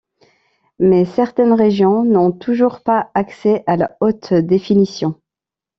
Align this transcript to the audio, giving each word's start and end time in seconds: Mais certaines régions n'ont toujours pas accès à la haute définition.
Mais 0.79 1.05
certaines 1.05 1.53
régions 1.53 2.03
n'ont 2.03 2.31
toujours 2.31 2.81
pas 2.81 3.11
accès 3.13 3.63
à 3.67 3.77
la 3.77 3.95
haute 4.01 4.33
définition. 4.33 5.21